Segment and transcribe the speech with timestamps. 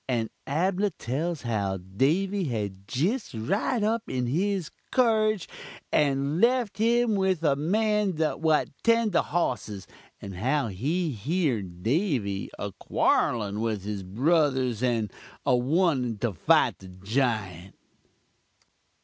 [0.09, 5.47] And Abnah tells how Davy had jist rid up in his carruge
[5.91, 9.85] and left um with the man what tend the hossis
[10.19, 15.13] and how he heern Davy a quorl'n with his bruthers and
[15.45, 17.73] a wantun to fite the jiunt.